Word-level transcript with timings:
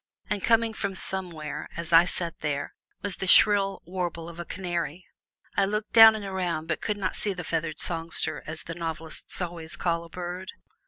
And 0.31 0.43
coming 0.43 0.73
from 0.73 0.95
somewhere, 0.95 1.67
as 1.77 1.93
I 1.93 2.05
sat 2.05 2.39
there, 2.39 2.73
was 3.03 3.17
the 3.17 3.27
shrill 3.27 3.83
warble 3.85 4.27
of 4.29 4.39
a 4.39 4.45
canary. 4.45 5.05
I 5.55 5.65
looked 5.65 5.93
down 5.93 6.15
and 6.15 6.25
around, 6.25 6.65
but 6.67 6.81
could 6.81 6.97
not 6.97 7.15
see 7.15 7.33
the 7.33 7.43
feathered 7.43 7.77
songster, 7.77 8.41
as 8.47 8.63
the 8.63 8.73
novelists 8.73 9.39
always 9.39 9.75
call 9.75 10.03
a 10.03 10.09
bird. 10.09 10.53